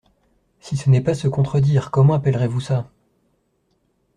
[0.59, 2.89] Si ce n’est pas se contredire, Comment appellerez-vous ça?